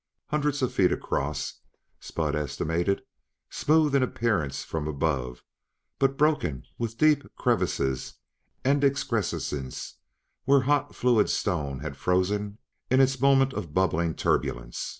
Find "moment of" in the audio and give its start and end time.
13.21-13.75